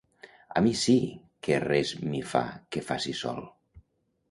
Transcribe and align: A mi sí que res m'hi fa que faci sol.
A 0.59 0.63
mi 0.67 0.71
sí 0.83 0.95
que 1.49 1.59
res 1.65 1.93
m'hi 2.07 2.23
fa 2.33 2.43
que 2.77 2.85
faci 2.91 3.17
sol. 3.23 3.45